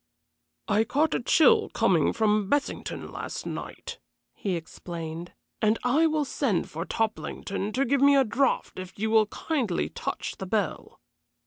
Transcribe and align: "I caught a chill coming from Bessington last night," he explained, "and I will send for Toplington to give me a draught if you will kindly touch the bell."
"I 0.67 0.83
caught 0.83 1.13
a 1.13 1.21
chill 1.21 1.69
coming 1.69 2.11
from 2.11 2.49
Bessington 2.49 3.11
last 3.11 3.45
night," 3.45 3.99
he 4.33 4.55
explained, 4.55 5.31
"and 5.61 5.77
I 5.83 6.07
will 6.07 6.25
send 6.25 6.71
for 6.71 6.85
Toplington 6.85 7.71
to 7.73 7.85
give 7.85 8.01
me 8.01 8.15
a 8.15 8.23
draught 8.23 8.79
if 8.79 8.97
you 8.97 9.11
will 9.11 9.27
kindly 9.27 9.89
touch 9.89 10.37
the 10.37 10.47
bell." 10.47 10.99